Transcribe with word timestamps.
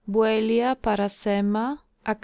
Buellia 0.07 0.73
parasema, 0.75 1.77
(Ach.) 2.03 2.17